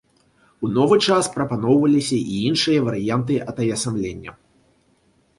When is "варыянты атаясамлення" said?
2.87-4.31